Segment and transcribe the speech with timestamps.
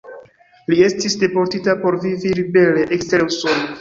[0.73, 3.69] Li estis deportita por vivi libere ekster Usono.